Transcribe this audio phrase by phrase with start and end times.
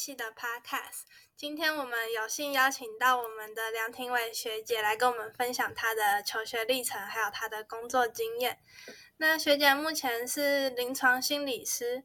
[0.00, 1.02] 系的 Podcast。
[1.36, 8.58] 今天我们有幸邀请到我们的梁廷伟学姐来跟我们分享她的求学历程，还有她的工作经验。
[9.18, 12.02] 那学姐目前是临床心理师，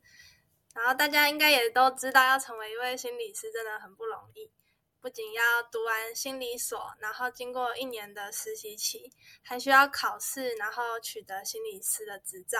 [0.73, 4.51] 然后大家应该也都知道，要成为一位心理师真的很不容易，
[4.99, 9.09] 不仅要读完心理所，然后经过一年的实习期，
[9.41, 12.59] 还需要考试，然后取得心理师的执照。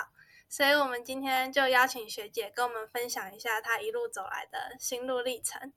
[0.49, 5.73] 所以，我们今天就邀请学姐跟我们分享一下她一路走来的心路历程。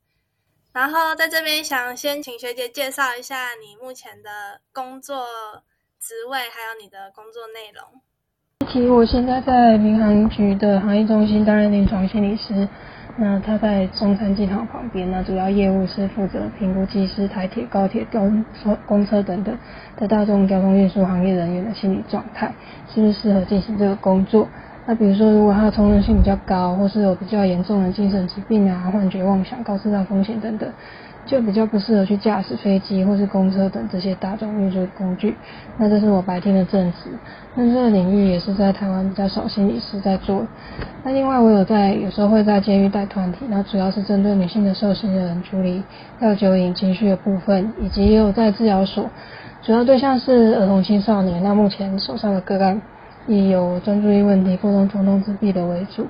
[0.73, 5.27] 然后，在这边想先请学姐介绍一下你目前的工作
[5.99, 8.01] 职位，还有你的工作内容。
[8.71, 12.69] 其实我现在在民航局的行业中心担任临床心理师。
[13.21, 19.59] 那他在中山机场旁边，那主要业务是负责评估机师、台铁、高铁、公车、公车等等
[19.97, 22.55] 的大众交通运输行业人员的心理状态，
[22.95, 24.49] 是不是适合进行这个工作？
[24.89, 30.67] 那比如说，如果他的冲动性比较高，或是有比较严重的精神疾病啊、幻觉、妄想、高智障风险等等。
[31.27, 35.37] 就比较不适合去驾驶飞机或是公车等这些大众运输工具。
[35.77, 37.11] 那这是我白天的正职。
[37.55, 40.47] 那这个领域也是在台湾比较少心理师在做。
[41.05, 45.83] 那另外我有在有时候会在监狱带团体，那主要是针对女性的受刑人处理
[46.21, 49.11] 药酒瘾情绪的部分，以及也有在治疗所，
[49.61, 51.43] 主要对象是儿童青少年。
[51.43, 52.81] 那目前手上的个案
[53.29, 56.07] 以有专注力问题、沟通冲动自闭的为主。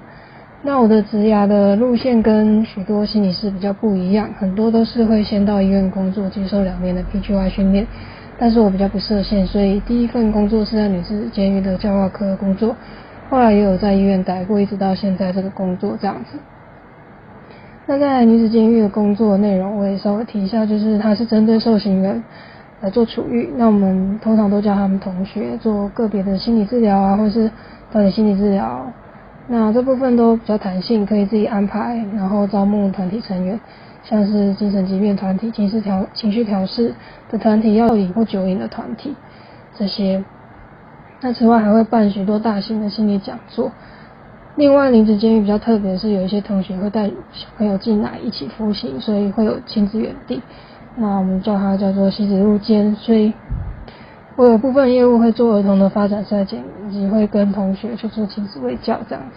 [0.62, 7.86] 那我的职涯的路线跟许多心理师比较不一样，很多都是会先到医院工作，接受两年的 PGY 训练。
[8.40, 12.74] 但是我比较不设限，所以第一份工作是在女子监狱的教化科工作，
[13.28, 16.38] 后来也有在医院待过，一直到现在这个工作这样子。
[17.86, 22.22] 那在女子监狱的工作内容，我也稍微提一下，就是它是针对受刑人
[22.80, 27.50] 来做处遇，那我们通常都叫他们同学做个别的心理治疗啊，或是
[27.90, 28.86] 到底心理治疗。
[29.48, 33.58] 那这部分都比较弹性，可以自己安排，然后招募团体成员，
[34.04, 36.94] 像是精神疾病团体、情绪调情绪调试
[37.30, 39.16] 的团体、药瘾或酒瘾的团体
[39.76, 40.22] 这些。
[41.20, 43.72] 那此外还会办许多大型的心理讲座。
[44.54, 50.42] 另外，林子监狱比较特别是，有一些同学会带小朋友进来一起服刑，所以会有亲子园地。
[50.98, 53.32] 那我们叫它叫做西子入监，所以。
[54.36, 59.36] 我有部分业务会做儿童的发展筛检，以及会跟同学去做亲子卫教这样子。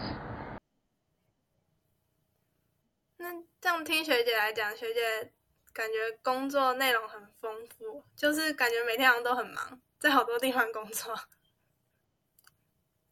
[3.17, 3.25] 那
[3.59, 5.31] 这样听学姐来讲，学姐
[5.73, 11.15] 感觉工作内容很丰富，就是感觉每天好像都很忙，在好多地方工作。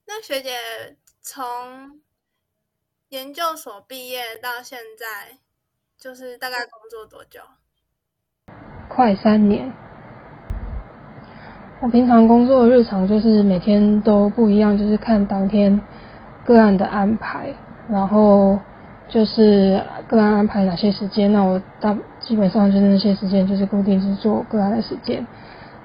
[0.05, 1.99] 那学姐从
[3.07, 5.39] 研究所毕业到现在，
[5.97, 7.41] 就是大概工作多久？
[8.99, 9.71] 快三年。
[11.79, 15.79] 我平常工作的日常就是每天都不一样，就是看当天
[16.43, 17.47] 个案的安排，
[17.89, 18.59] 然后
[19.07, 25.25] 就是个案安排哪些时间，那我大基本上就是那些时间就是固定是做个案的时间，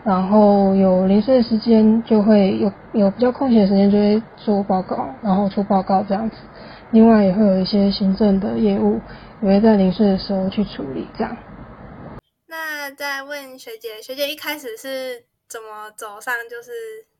[0.02, 6.36] 然后有零碎的时间就会有有比较空闲的时间就会做报告，然后出报告这样子，
[6.90, 8.98] 另外也会有一些行政的业务
[9.40, 11.36] 也会在零碎的时候去处理这样。
[12.90, 15.24] 再问学姐，学姐一开始是。
[15.46, 16.72] 怎么走上就是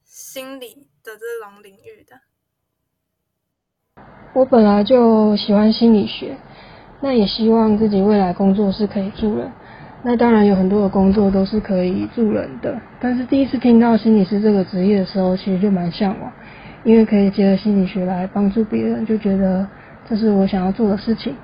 [0.03, 2.17] 心理的这种领域的？
[4.33, 6.37] 我本来就喜欢心理学，
[7.01, 9.53] 那也希望自己未来工作是可以助人。
[10.03, 16.33] 那当然有很多的工作都是可以助人的，但是第一次听到心理师这个职业的时候，其实就蛮向往，
[16.83, 19.69] 因为可以结合心理学来帮助别人，就觉得
[20.09, 21.37] 这是我想要做的事情。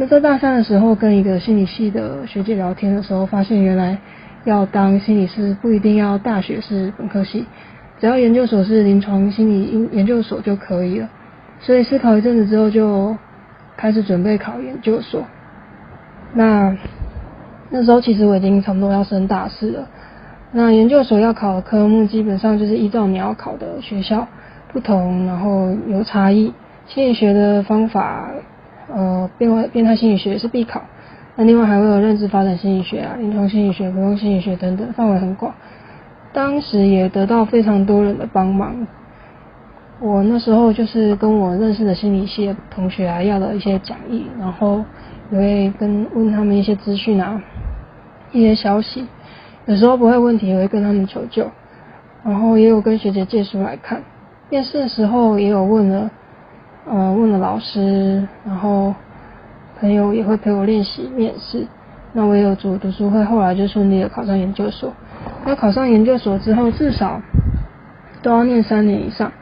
[0.00, 3.98] 那在大三的时候，跟一个心理系的学姐聊天的时候，发现原来。
[4.44, 7.44] 要当心理师不一定要大学是本科系，
[7.98, 11.10] 只要研究所是临床心理研研究所就可以了。
[11.60, 13.14] 所以思考一阵子之后，就
[13.76, 15.24] 开始准备考研究所。
[16.32, 16.74] 那
[17.68, 19.86] 那时候其实我已经差不多要升大四了。
[20.52, 24.26] 那研究所要考的科目基本上就是依照你要考的学校
[24.72, 26.54] 不同，然后有差异。
[26.86, 28.30] 心理学的方法，
[28.94, 30.82] 呃，变化变态心理学是必考。
[31.36, 35.54] 那另外还会有认知发展心理学啊、临床心理学、活动心理学等等，范围很广。
[36.32, 38.86] 当时也得到非常多人的帮忙。
[40.00, 44.84] 我那时候就是跟我认识的心理系的同学啊要了一些讲义，然后
[45.30, 47.42] 也会跟问他们一些资讯啊、
[48.32, 49.06] 一些消息。
[49.66, 51.46] 有时候不会问题，也会跟他们求救。
[52.24, 54.02] 然后也有跟学姐借书来看。
[54.50, 56.10] 面试的时候也有问了，
[56.90, 58.94] 呃，问了老师，然后。
[59.80, 61.66] 朋友也会陪我练习面试，
[62.12, 64.92] 那我也有组读书会，后来就顺利的考上研究所。
[65.46, 67.18] 那考上研究所之后，至少
[68.20, 69.32] 都要念三年以上，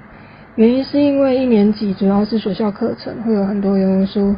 [0.54, 4.36] 原因是因为一年级主要是学校课程，会有很多原文书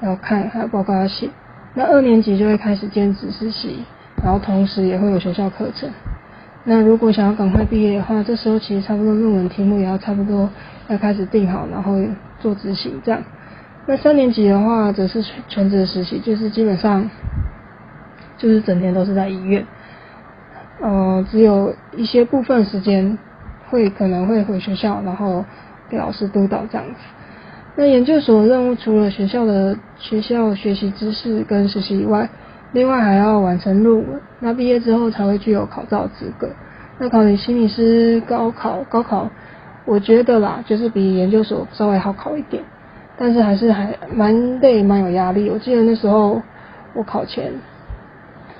[0.00, 1.28] 要看，还有报告要写。
[1.74, 3.84] 那二年级就会开始兼职实习，
[4.24, 5.90] 然后同时也会有学校课程。
[6.66, 10.48] 那如果想要赶快毕业的话，这时候其实差不多论文题目也要差不多
[10.88, 11.92] 要开始定好，然后
[12.40, 13.22] 做执行这样。
[13.86, 17.10] 那三年级的话则是全职实习，就是基本上
[18.38, 19.66] 就是整天都是在医院，
[20.80, 23.18] 呃，只有一些部分时间
[23.68, 25.44] 会可能会回学校，然后
[25.90, 27.00] 给老师督导这样子。
[27.76, 32.30] 那研究所任务除了学校的学校学习知识跟实习以外，
[32.74, 34.20] 另外还要完成论文。
[34.40, 36.50] 那毕业之后才会具有考照资格。
[36.98, 39.30] 那考你心理师高考，高考
[39.86, 42.62] 我觉得啦，就是比研究所稍微好考一点，
[43.16, 45.48] 但是还是还蛮累，蛮有压力。
[45.48, 46.42] 我记得那时候
[46.94, 47.50] 我考前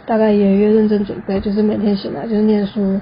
[0.06, 2.98] 大概一个月认真准备，就是每天醒来就是念书，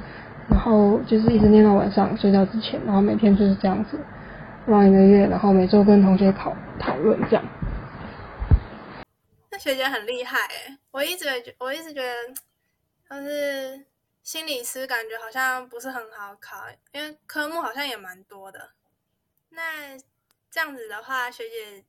[0.50, 3.98] 然后就是一直念到晚上睡觉之前，然后每天就是这样子。
[4.68, 7.44] 望一个月，然后每周跟同学讨讨论这样。
[9.52, 13.84] 那学姐很厉害哎，我一直觉我一直觉得，就是
[14.22, 16.56] 心理师感觉好像不是很好考，
[16.92, 18.70] 因为科目好像也蛮多的。
[19.50, 19.62] 那
[20.50, 21.84] 这样子的话，学姐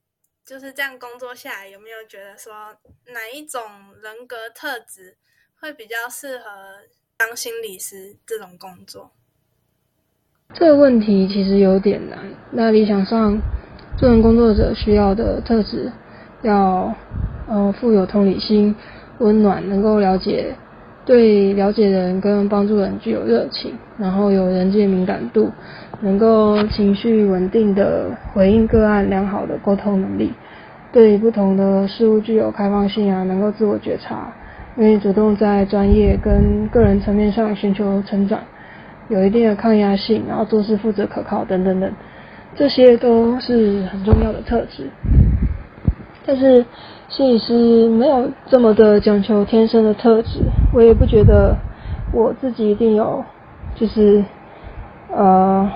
[0.45, 2.75] 就是这样工作下来，有没有觉得说
[3.06, 3.62] 哪一种
[4.01, 5.15] 人格特质
[5.56, 6.81] 会比较适合
[7.15, 9.10] 当心理师这种工作？
[10.54, 12.30] 这个问题其实有点难。
[12.51, 13.39] 那理想上，
[13.98, 15.89] 助人工作者需要的特质，
[16.42, 16.94] 要
[17.47, 18.75] 呃富有同理心、
[19.19, 20.55] 温暖，能够了解
[21.05, 25.51] 对了解人跟帮助人具有热情，然后有人际敏感度，
[26.01, 30.31] 能够情绪稳定的回应个案，良好的沟通能力，
[30.91, 34.33] 对不同的事物具有开放性啊，能够自我觉察，
[34.77, 38.39] 愿意主动在专业跟个人层面上寻求成长。
[39.09, 41.91] 有一定的抗压性，然后做事负责可靠等等等，
[42.55, 44.87] 这些都是很重要的特质。
[46.25, 46.65] 但是
[47.15, 50.39] 心理师没有这么的讲求天生的特质，
[50.74, 51.56] 我也不觉得
[52.12, 53.24] 我自己一定有，
[53.75, 54.25] 就是
[55.12, 55.69] 呃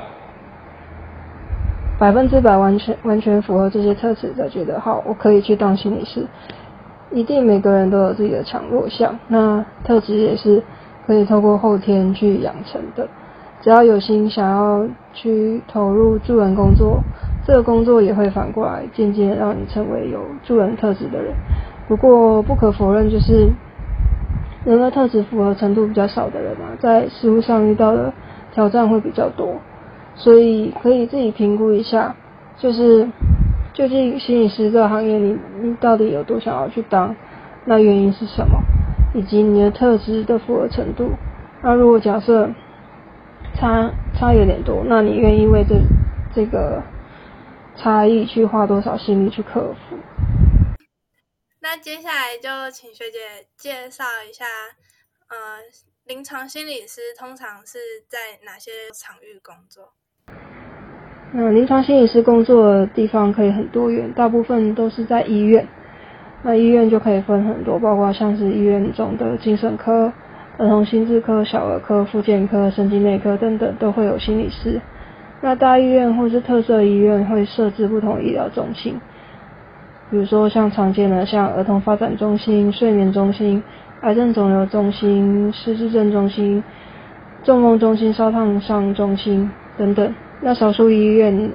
[1.99, 6.25] 百分之百完全完全符合这些特质才觉得好，我可以去当心理师。
[7.11, 10.63] 一定每个人都有自己的强弱项，那特质也是。
[11.05, 13.07] 可以透过后天去养成的，
[13.61, 17.01] 只要有心想要去投入助人工作，
[17.47, 21.33] 这个工作也会反过来渐渐让你成为有助人特质的人。
[21.87, 23.49] 不过不可否认，就是
[24.65, 28.11] 人格特质符合程度比较少的人啊，在事务上遇到的
[28.53, 29.61] 挑战会比较多，
[30.13, 32.13] 所以可以自己评估一下，
[32.57, 33.07] 就是
[33.71, 37.15] 究竟心理师这个行业里，你到底有多想要去当，
[37.63, 38.61] 那原因是什么？
[39.13, 41.11] 以及你的特质的符合程度，
[41.63, 42.49] 那如果假设
[43.53, 45.77] 差差有点多，那你愿意为这
[46.33, 46.83] 这个
[47.77, 49.97] 差异去花多少心力去克服？
[51.61, 54.45] 那接下来就请学姐介绍一下，
[55.29, 55.59] 呃，
[56.05, 57.77] 临床心理师通常是
[58.07, 59.93] 在哪些场域工作？
[61.33, 65.67] 那临床心理师工作的地方可以很多元，大部分都是在医院。
[66.43, 70.13] 那医院就可以分很多，包括像是医院中的精神科、
[70.57, 74.79] 儿童心智科、小儿科、复健科、神经内科等等，都会有心理师。
[75.41, 78.99] 那大医院或是特色医院会设置不同医疗中心，
[80.09, 83.63] 比如说像常见的像儿童发展中心、睡眠中心、
[84.01, 86.63] 癌症肿瘤中心、失智症中心、
[87.43, 90.13] 中风中心、烧烫伤中心等等。
[90.41, 91.51] 那少数医院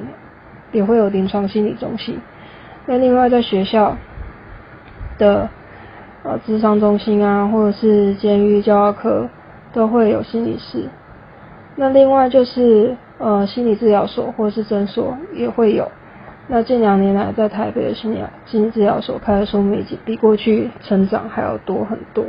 [0.72, 2.18] 也会有临床心理中心。
[2.86, 3.96] 那另外在学校。
[5.18, 5.48] 的
[6.24, 9.28] 呃，智商中心啊，或者是监狱教育科
[9.74, 10.88] 都会有心理师。
[11.76, 15.90] 那另外就是呃，心理治疗所或者是诊所也会有。
[16.48, 22.26] 那近两年来，在台北的心理心理治疗所开的数目已经比过去成长还要多很多。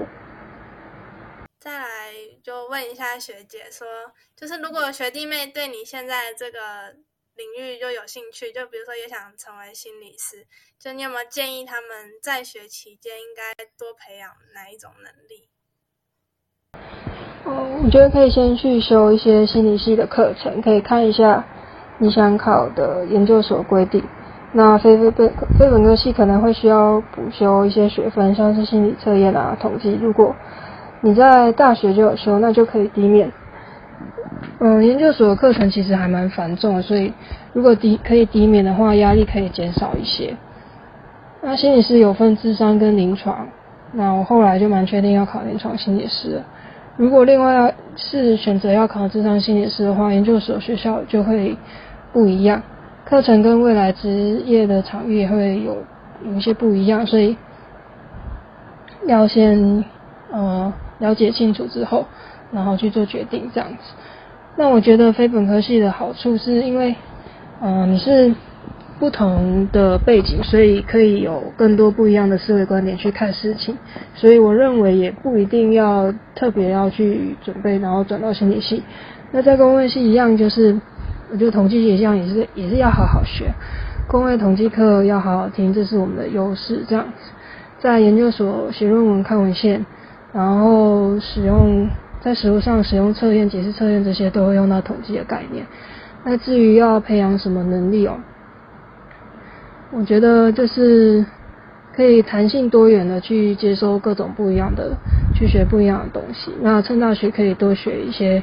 [1.59, 3.87] 再来就问一下学姐说，
[4.35, 6.95] 就是如果学弟妹对你现在这个。
[7.35, 10.45] 领域就有兴趣，就比如说也想成为心理师，
[10.77, 15.49] 就你有没有建议他们在学期间应该多培养哪一种能力？
[17.45, 17.51] 哦，
[17.83, 21.43] 我觉得可以先去修一些心理系的课程，可以看一下
[21.97, 24.03] 你想考的研究所规定。
[24.53, 29.97] 那非非非非本科系可能会需要补修一些学分，像是心理测验啊、统计。
[30.01, 30.35] 如果
[31.01, 33.31] 你在大学就有修，那就可以抵免。
[34.59, 37.11] 嗯，研究所的课程其实还蛮繁重的，所以
[37.51, 40.37] 如果抵可以抵免的话，压力可以减少一些。
[41.41, 43.47] 那心理师有分智商跟临床，
[43.91, 46.41] 那我后来就蛮确定要考临床心理师。
[46.95, 51.57] 如果另外是选择要考智商心理师的话，研究所学校就会
[52.11, 52.61] 不一样，
[53.05, 55.83] 课程跟未来职业的场域会有
[56.23, 57.35] 有一些不一样，所以
[59.07, 59.83] 要先
[60.31, 62.05] 呃了解清楚之后，
[62.51, 63.77] 然后去做决定这样子。
[64.55, 66.95] 那我觉得非本科系的好处是因为，
[67.59, 68.35] 嗯，你是
[69.03, 73.77] 不同的背景，所以可以有更多不一样的思维观点去看事情。
[74.15, 78.81] 所以我认为也不一定要特别要去准备，然后转到心理系。
[79.33, 80.79] 那在公卫系一样，就是
[81.29, 83.51] 我觉得统计学一样也是也是要好好学，
[84.07, 86.85] 公卫统计课要好好听，这是我们的优势。
[86.87, 87.31] 这样子，
[87.81, 89.85] 在研究所写论文、看文献，
[90.31, 91.89] 然后使用。
[92.21, 95.65] 在实物上使用测验、解释测验这些都会用到统计的概念。
[96.23, 98.15] 那至于要培养什么能力哦，
[99.95, 101.23] 我觉得就是
[101.95, 104.97] 可以弹性多元的去接收各种不一样的，
[105.35, 106.51] 去学不一样的东西。
[106.61, 108.41] 那趁大学可以多学一些，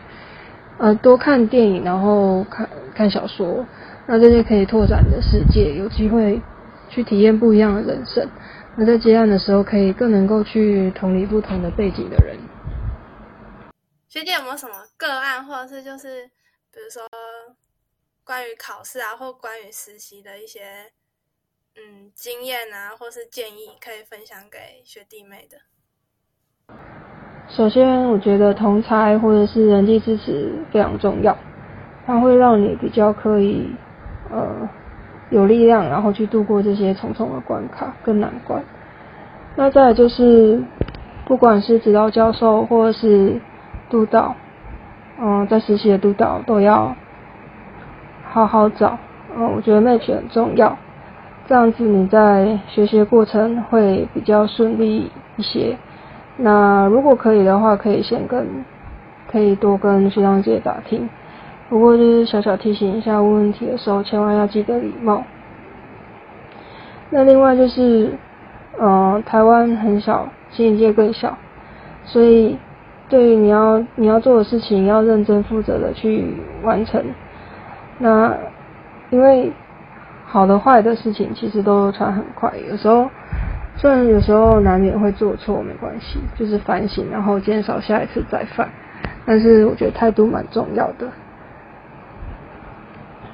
[0.78, 3.66] 呃，多看电影，然后看看小说。
[4.06, 6.40] 那这些可以拓展的世界，有机会
[6.88, 8.28] 去体验不一样的人生。
[8.76, 12.36] 那在接案的时候，可以更能够去同理不同的背景的人。
[14.08, 16.24] 学姐有没有什么个案，或者是就是
[16.72, 17.02] 比如说
[18.24, 20.60] 关于考试啊，或关于实习的一些
[21.76, 25.58] 嗯经验啊，或是建议，可以分享给学弟妹的？
[27.48, 31.36] 首先，我觉得同才或者是人际支持非常重要，
[32.06, 33.70] 它会让你比较可以
[34.30, 34.68] 呃
[35.30, 38.62] 有力量，然后去度过这些重重的关卡跟难关。
[39.56, 40.62] 那再就是，
[41.26, 43.40] 不管是指导教授或者是
[43.88, 44.34] 督导，
[45.18, 46.94] 嗯，在实习的督导都要
[48.24, 48.96] 好好找，
[49.36, 50.78] 嗯，我觉得 match 很重要，
[51.50, 55.76] 这样子你在学习的过程会比较顺利一些。
[56.36, 58.46] 那如果可以的话，可以先跟，
[59.28, 61.10] 可以多跟学长姐打听。
[61.68, 65.24] 不过就是小小提醒一下，问问题的时候千万要记得礼貌。
[67.10, 68.12] 那另外就是，
[68.80, 71.36] 嗯，台湾很小，新理界更小，
[72.04, 72.56] 所以。
[73.08, 77.04] 对于你要你要做的事情，要认真负责的去完成。
[77.98, 78.32] 那
[79.10, 79.50] 因为
[80.30, 83.10] 好的坏的事情其实都传很快，有时候
[83.76, 88.68] 虽然有时候难免会做错，没关系，就是反省，然后减少下一次再犯。
[89.26, 91.08] 但是我觉得态度蛮重要的。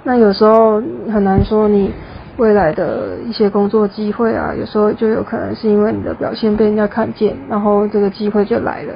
[0.05, 0.81] 那有时候
[1.13, 1.93] 很难说你
[2.39, 8.95] 未来的一些工作机会啊，有时候就有可能是因为你的表现被人家看见，然后这个机会就来了。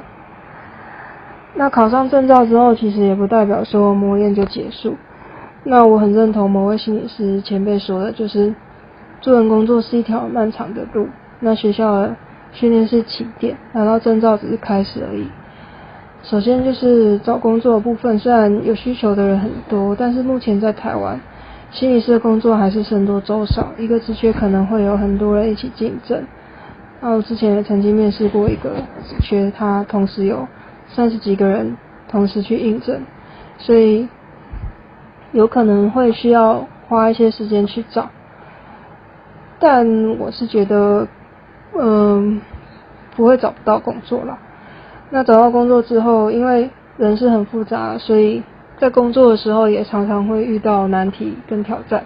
[1.55, 4.97] 那考上证照之后，其实也不代表说磨练就结束。
[5.65, 8.55] 那我很认同某位心理师前辈说的，就是
[9.21, 11.07] 助人工作是一条漫长的路。
[11.41, 12.17] 那学校的
[12.53, 15.27] 训练是起点，拿到证照只是开始而已。
[16.23, 21.21] 首先就是找工作的部分，虽然有需求的人很多，但是目前在台湾，
[21.71, 26.23] 心理师的工作还是僧多粥少，一个职缺可能会有很多人一起竞争。
[27.01, 28.71] 那我之前也曾经面试过一个
[29.07, 30.47] 职缺，他同时有。
[30.93, 31.77] 三十几个人
[32.09, 33.01] 同时去应征，
[33.59, 34.09] 所以
[35.33, 38.09] 有可能会需要花一些时间去找。
[39.59, 41.07] 但我是觉得，
[41.79, 42.41] 嗯，
[43.15, 44.39] 不会找不到工作了。
[45.11, 48.43] 那找到工作之后，因为人是很复杂，所以
[48.79, 52.05] 在工作的时候也常常会遇到难题跟挑战，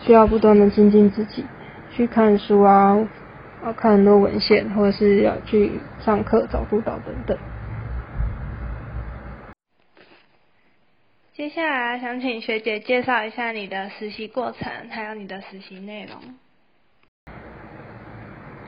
[0.00, 1.44] 需要不断的精进自己，
[1.90, 2.98] 去看书啊，
[3.62, 7.36] 啊看很多文献，或者是要去上课找辅导等等。
[11.36, 16.16] 接下来想请学姐介绍一下你的实习过程，还有你的实习内容。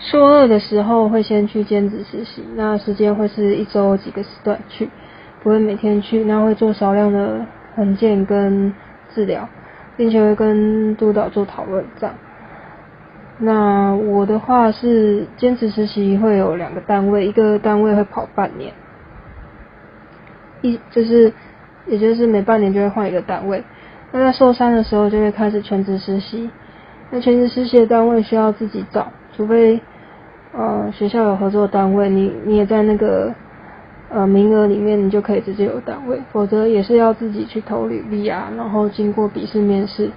[0.00, 4.90] 硕二的时候会先去兼职实习，那时间会是一周几个时段去，
[5.44, 7.46] 不会每天去，那会做少量的
[7.76, 8.74] 横件跟
[9.14, 9.48] 治疗，
[9.96, 12.16] 并且会跟督导做讨论这样。
[13.38, 18.74] 那我的话是兼职实习会有两个单位，一个单位会跑半年，
[20.62, 21.32] 一就是。
[21.86, 23.62] 也就是每半年就会换一个单位，
[24.12, 26.50] 那在受伤的时候就会开始全职实习。
[27.10, 29.80] 那全职实习的单位需要自己找，除非
[30.52, 33.32] 呃学校有合作单位，你你也在那个
[34.10, 40.10] 呃名额里面，你就可以直接有单位，否则也是要自己去投履历啊，然后经过笔试面试，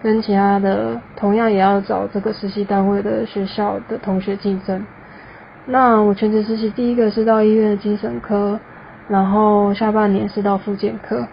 [0.00, 4.86] 跟其他的同样也要找这个实习单位的学校的同学竞争。
[5.66, 8.60] 那我全职实习第一个是到医院的精神科。
[9.08, 11.26] 然后下半年是到复健科，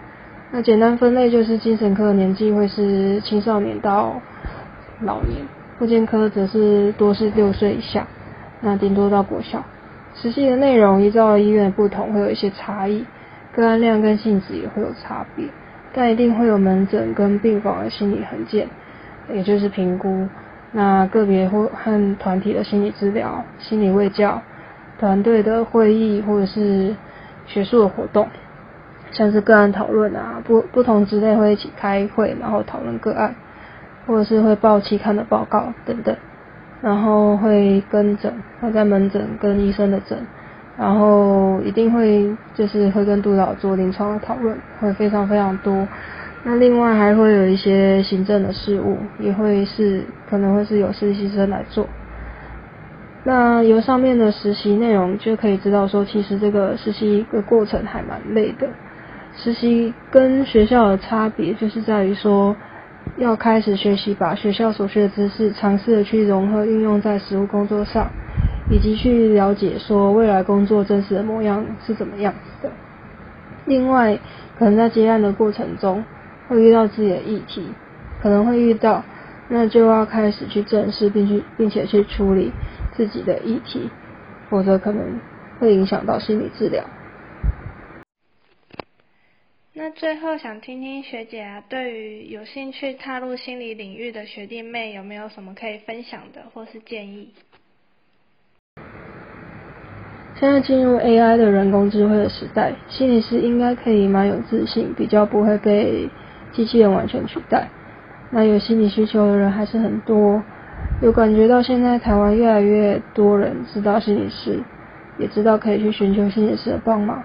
[0.52, 4.20] 那简单分类就是精神科年纪会是青少年到
[5.00, 5.40] 老年，
[5.78, 8.06] 复健科则是多是六岁以下，
[8.60, 9.64] 那顶多到国小。
[10.14, 13.04] 实习的内容依照医院的不同会有一些差异，
[13.52, 15.46] 个案量跟性质也会有差别，
[15.92, 18.68] 但一定会有门诊跟病房的心理横件，
[19.32, 20.28] 也就是评估。
[20.70, 24.42] 那个别或和团体的心理治疗、心理卫教、
[24.98, 26.94] 团队的会议或者是
[27.46, 28.28] 学术的活动，
[29.10, 33.34] 像是个案讨论啊，不不同之类会一起开会，然后讨论个案，
[34.06, 36.16] 或者是会报期刊的报告等等，
[36.80, 40.18] 然后会跟诊，会在门诊跟医生的诊。
[40.76, 45.86] 然后一定会就是会跟督导做临床的讨论，会非常非常多。
[46.42, 51.86] 那另外还会有一些行政的事务，也会是可能会是有实习生来做。
[53.24, 58.68] 那由上面的实习内容就可以知道说，其实这个实习的过程还蛮累的。
[59.36, 62.54] 实习跟学校的差别就是在于说，
[63.16, 68.10] 要开始学习把学校所学的知识，尝试的去融合运用在实务工作上。
[68.70, 72.72] 以及去了解说未来工作真实的模样是怎么样子的。
[73.66, 74.18] 另外，
[74.58, 76.02] 可能在接案的过程中
[76.48, 77.68] 会遇到自己的议题，
[78.22, 79.04] 可能会遇到，
[79.50, 82.52] 那就要开始去正视并去并且去处理
[82.96, 83.90] 自己的议题，
[84.48, 85.20] 否则可能
[85.58, 86.84] 会影响到心理治疗。
[89.76, 97.32] 那最后想听听学姐啊，对于有兴趣踏入心理领域的学弟妹，有没有什么可以分享的或是建议？
[100.36, 106.08] 现在进入 AI 的人工智慧的时代，心理师应该可以蛮有自信，比较不会被
[106.52, 107.68] 机器人完全取代。
[108.30, 110.42] 那有心理需求的人还是很多，
[111.04, 114.58] 有感觉到现在台湾越来越多人知道心理师，
[115.18, 117.22] 也知道可以去寻求心理师的帮忙。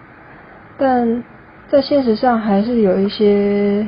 [0.78, 1.24] 但
[1.70, 3.88] 在现实上还是有一些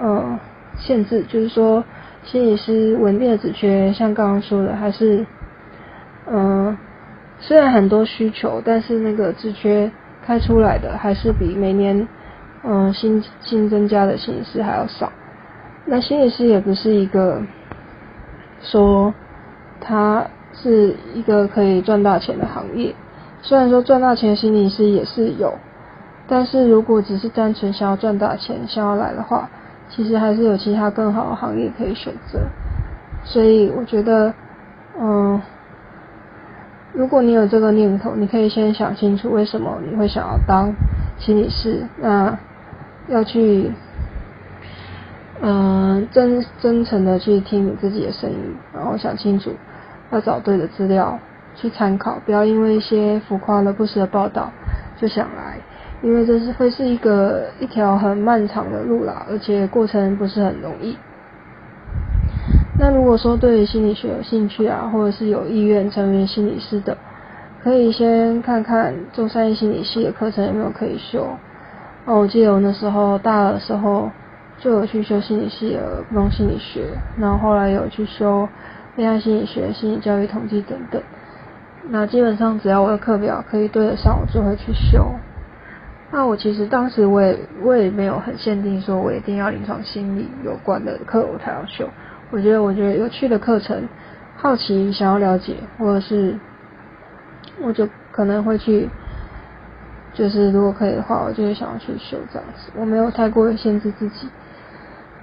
[0.00, 0.40] 呃
[0.78, 1.84] 限制，就是说
[2.22, 5.26] 心理师稳定的职缺，像刚刚说的，还是
[6.26, 6.76] 嗯。
[7.40, 9.90] 虽然很多需求，但是那个职缺
[10.24, 12.08] 开出来的还是比每年
[12.62, 15.12] 嗯新新增加的心理师还要少。
[15.84, 17.42] 那心理师也不是一个
[18.64, 19.14] 说
[19.80, 22.94] 它是一个可以赚大钱的行业。
[23.42, 25.54] 虽然说赚大钱的心理师也是有，
[26.26, 29.48] 但是如果只是单纯想要赚大钱想要来的话，
[29.88, 32.40] 其实还是有其他更好的行业可以选择。
[33.22, 34.34] 所以我觉得
[34.98, 35.40] 嗯。
[36.96, 40.72] 如果你有这个念头，你可以先想清楚为什么你会想要当
[41.18, 41.84] 心理师。
[41.96, 42.38] 那
[43.08, 43.72] 要去，
[45.40, 48.36] 嗯，真真诚的去听你自己的声音，
[48.72, 49.50] 然后想清楚，
[50.10, 51.18] 要找对的资料
[51.54, 54.50] 去参考，不要因为一些浮夸的不实的报道
[54.96, 55.58] 就想来，
[56.02, 60.96] 因为这是会是一个一条很漫长的路啦，而且过程不是很容易。
[62.78, 66.96] 那如果说对心理学有兴趣啊，或者是有意愿成为心理师的，
[67.62, 71.26] 可以先看看中山医心理系的课程有没有可以修。
[72.04, 74.10] 哦，我记得我那时候大二的时候
[74.64, 76.86] 就有去修心理系的不同心理学，
[77.18, 78.48] 然后后来有去修
[78.96, 81.02] 恋爱心理学、心理教育统计等等。
[81.90, 85.06] 那基本上只要我的课表可以对得上，我就会去修。
[86.10, 91.86] 那我其实当时我也我也没有很限定说我一定要临床心理有关的课我才要修。
[92.30, 93.86] 我觉得，我觉得有趣的课程，
[94.34, 96.38] 好奇想要了解，或者是，
[97.62, 98.88] 我就可能会去，
[100.14, 102.72] 就是如果可以的话，我就会想要去修这样子。
[102.74, 104.26] 我没有太过于限制自己。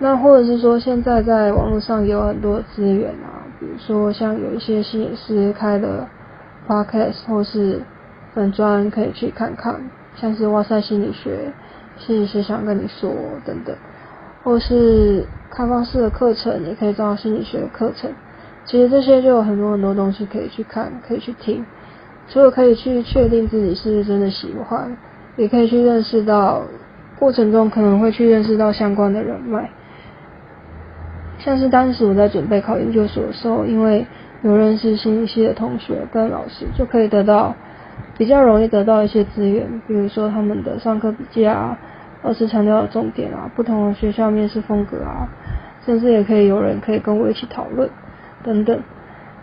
[0.03, 6.07] 那或者是说，现在在网络上有很多资源啊，比如说像有一些心理师开的
[6.67, 7.79] podcast 或是
[8.33, 9.79] 粉专，可以去看看，
[10.15, 11.53] 像是哇塞心理学、
[11.99, 13.11] 心理师想跟你说
[13.45, 13.75] 等等。
[14.43, 18.09] 或是开放式的课程，也可以找心理学的课程。
[18.65, 21.63] 其实这些就有很多很多东西可以去看，可以去听。
[22.27, 24.97] 除了可以去确定自己是不是真的喜欢，
[25.37, 26.63] 也可以去认识到
[27.19, 29.69] 过程中可能会去认识到相关的人脉。
[31.43, 34.05] 像是当时我在准备考研究所的时候，因为
[34.43, 37.55] 有认识心理系的同学跟老师，就可以得到
[38.17, 41.77] 比较容易得到一些资源，比如说他们的上课笔记啊。
[42.23, 45.27] 老师强调的重点啊，不同的学校面试风格啊，
[45.83, 47.89] 甚至也可以有人可以跟我一起讨论
[48.43, 48.79] 等等。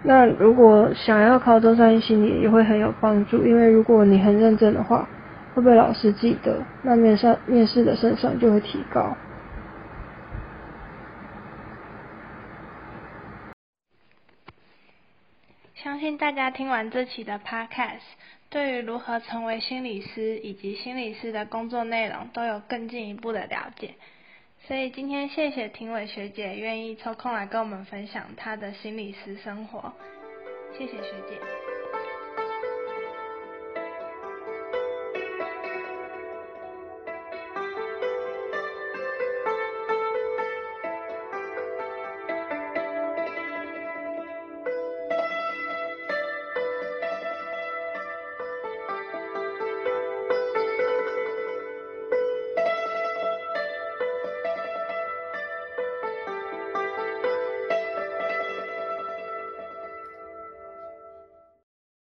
[0.05, 5.09] 那如果想要考中山一心理，也会很有帮助，因为如果你很认真的话，
[5.57, 9.17] 会被老师记得，那面上面试的胜算就会提高。
[15.83, 18.01] 相信大家听完这期的 Podcast。
[18.51, 23.95] 对于如何成为心理师以及心理师的工作内容都有更进一步的了解，
[24.67, 29.93] 所以今天谢谢庭伟学姐愿意抽空来跟我们分享她的心理师生活，
[30.77, 31.68] 谢谢学姐。